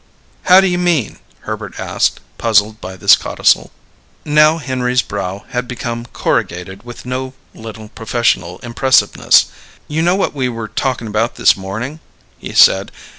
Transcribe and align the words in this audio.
"How 0.45 0.61
do 0.61 0.65
you 0.67 0.79
mean?" 0.79 1.19
Herbert 1.41 1.79
asked, 1.79 2.21
puzzled 2.39 2.81
by 2.81 2.95
this 2.97 3.15
codicil. 3.15 3.69
Now 4.25 4.57
Henry's 4.57 5.03
brow 5.03 5.45
had 5.49 5.67
become 5.67 6.07
corrugated 6.07 6.81
with 6.81 7.05
no 7.05 7.35
little 7.53 7.89
professional 7.89 8.57
impressiveness. 8.63 9.45
"You 9.87 10.01
know 10.01 10.15
what 10.15 10.33
we 10.33 10.49
were 10.49 10.69
talkin' 10.69 11.05
about 11.05 11.35
this 11.35 11.55
morning?" 11.55 11.99
he 12.39 12.51
said. 12.51 12.91